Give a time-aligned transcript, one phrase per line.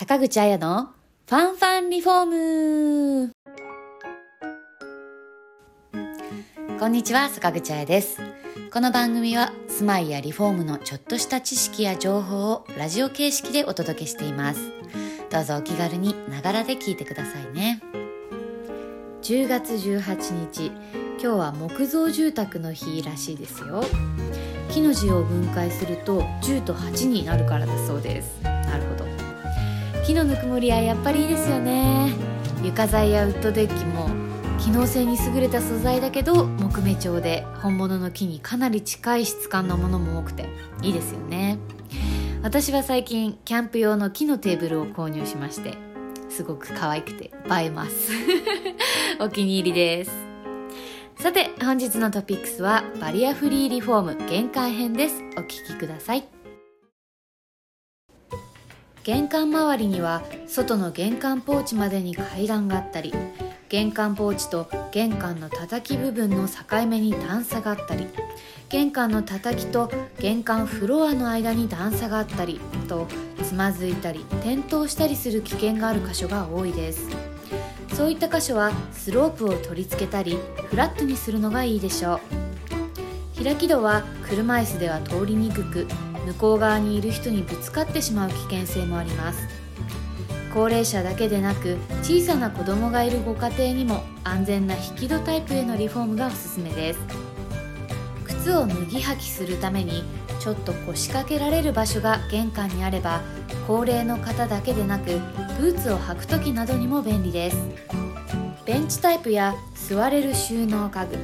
[0.00, 0.94] 坂口彩の
[1.28, 3.32] ファンファンリフォーム。
[6.78, 8.18] こんにちは坂口彩です。
[8.72, 14.70] この番組は住まいやリフォームのちょっとした知識や情報をラジオ形式でお届けしています。
[15.28, 17.82] どうぞお気軽にながらで聞いてくださいね。
[19.20, 23.84] 10月18日今日は木造住宅の日らしいですよ。
[24.70, 28.42] 木の字を分解すると10と8になるからだそうです。
[28.42, 29.19] なるほど。
[30.10, 32.12] 木のぬくもりはやっぱりいいですよね。
[32.64, 34.08] 床材やウッドデッキも
[34.58, 40.48] 機能性に優れた素材だけど木目調で本物の木にかなり近い質感のものも多くて
[40.82, 41.58] いいですよね。
[42.42, 45.74] 私は最近キャンプ用の木のテーブルを購入しまして
[46.28, 48.10] すごく可愛くて映えます。
[49.20, 50.10] お気に入りです。
[51.20, 55.22] さて本日のトピックスはバリアフリーリフォーム玄関編です。
[55.36, 56.39] お聞きください。
[59.02, 63.14] 玄関周りには外の玄関ポーチまでに階段があったり
[63.70, 68.06] 玄関ポーチと玄関の叩き部分の境目に段差があったり
[68.68, 73.06] 玄関の叩きと玄関フロアの間に段差があったりと
[73.42, 77.08] つまずいたり転倒したりする危険がある箇所が多いです。
[77.94, 82.20] そういった箇所はスロープを取り付けたりフラットにするのがいいでしょ
[83.38, 83.44] う。
[83.44, 85.86] 開き戸は車椅子では通りにくく
[86.26, 89.48] 向こう側にいる人にぶつかってしまう危険性もあります。
[90.52, 97.00] 高齢者だけでなく小さな子供がいるご家庭にも安全な引き戸タイプへのリフォームがおすすめです。
[98.24, 100.02] 靴を脱ぎ履きするために
[100.40, 103.20] ちょっと腰掛けられる場所が玄関にあれば
[103.66, 105.20] 高齢の方だけでなく
[105.60, 107.56] ブーツを履く時などにも便利です。
[108.64, 111.16] ベンチタイプや座れる収納家具